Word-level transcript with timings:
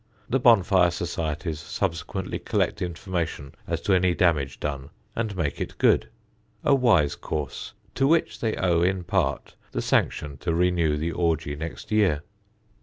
The 0.27 0.39
Bonfire 0.39 0.89
Societies 0.89 1.59
subsequently 1.59 2.39
collect 2.39 2.81
information 2.81 3.53
as 3.67 3.79
to 3.81 3.93
any 3.93 4.15
damage 4.15 4.59
done 4.59 4.89
and 5.15 5.37
make 5.37 5.61
it 5.61 5.77
good: 5.77 6.09
a 6.63 6.73
wise 6.73 7.15
course, 7.15 7.75
to 7.93 8.07
which 8.07 8.39
they 8.39 8.55
owe 8.55 8.81
in 8.81 9.03
part 9.03 9.53
the 9.73 9.79
sanction 9.83 10.37
to 10.39 10.55
renew 10.55 10.97
the 10.97 11.11
orgie 11.11 11.55
next 11.55 11.91
year. 11.91 12.23